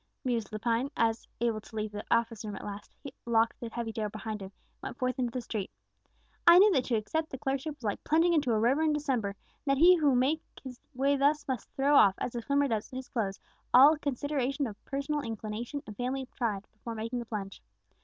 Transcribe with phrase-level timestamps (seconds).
[0.25, 3.91] mused Lepine, as, able to leave the office room at last, he locked the heavy
[3.91, 5.69] door behind him, and went forth into the street.
[6.47, 9.27] "I knew that to accept the clerkship was like plunging into a river in December,
[9.27, 9.37] and
[9.67, 12.89] that he who would make his way thus must throw off, as a swimmer does
[12.89, 13.39] his clothes,
[13.75, 17.61] all consideration of personal inclination and family pride before making the plunge.